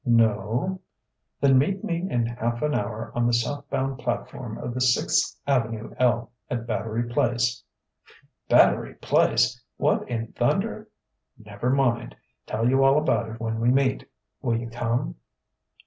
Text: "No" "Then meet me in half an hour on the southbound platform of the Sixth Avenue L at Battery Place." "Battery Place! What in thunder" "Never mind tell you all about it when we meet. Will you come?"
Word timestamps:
"No" 0.03 0.81
"Then 1.41 1.59
meet 1.59 1.83
me 1.83 1.97
in 2.09 2.25
half 2.25 2.63
an 2.63 2.73
hour 2.73 3.11
on 3.13 3.27
the 3.27 3.33
southbound 3.33 3.99
platform 3.99 4.57
of 4.57 4.73
the 4.73 4.81
Sixth 4.81 5.39
Avenue 5.45 5.93
L 5.99 6.31
at 6.49 6.65
Battery 6.65 7.03
Place." 7.07 7.63
"Battery 8.49 8.95
Place! 8.95 9.63
What 9.77 10.09
in 10.09 10.31
thunder" 10.31 10.89
"Never 11.45 11.69
mind 11.69 12.15
tell 12.47 12.67
you 12.67 12.83
all 12.83 12.97
about 12.97 13.29
it 13.29 13.39
when 13.39 13.59
we 13.59 13.69
meet. 13.69 14.09
Will 14.41 14.57
you 14.57 14.71
come?" 14.71 15.17